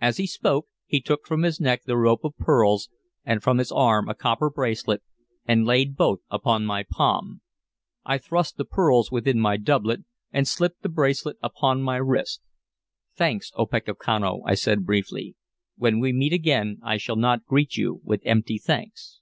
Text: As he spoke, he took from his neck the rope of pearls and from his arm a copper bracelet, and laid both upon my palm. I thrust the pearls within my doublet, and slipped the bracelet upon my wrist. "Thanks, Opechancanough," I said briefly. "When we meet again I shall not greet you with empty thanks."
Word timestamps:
As 0.00 0.16
he 0.16 0.26
spoke, 0.26 0.66
he 0.86 1.00
took 1.00 1.24
from 1.24 1.44
his 1.44 1.60
neck 1.60 1.84
the 1.84 1.96
rope 1.96 2.24
of 2.24 2.36
pearls 2.36 2.88
and 3.24 3.40
from 3.44 3.58
his 3.58 3.70
arm 3.70 4.08
a 4.08 4.14
copper 4.16 4.50
bracelet, 4.50 5.04
and 5.46 5.64
laid 5.64 5.94
both 5.94 6.18
upon 6.32 6.66
my 6.66 6.82
palm. 6.82 7.42
I 8.04 8.18
thrust 8.18 8.56
the 8.56 8.64
pearls 8.64 9.12
within 9.12 9.38
my 9.38 9.56
doublet, 9.58 10.00
and 10.32 10.48
slipped 10.48 10.82
the 10.82 10.88
bracelet 10.88 11.36
upon 11.40 11.80
my 11.80 11.98
wrist. 11.98 12.40
"Thanks, 13.14 13.52
Opechancanough," 13.54 14.40
I 14.44 14.56
said 14.56 14.84
briefly. 14.84 15.36
"When 15.76 16.00
we 16.00 16.12
meet 16.12 16.32
again 16.32 16.80
I 16.82 16.96
shall 16.96 17.14
not 17.14 17.44
greet 17.46 17.76
you 17.76 18.00
with 18.02 18.22
empty 18.24 18.58
thanks." 18.58 19.20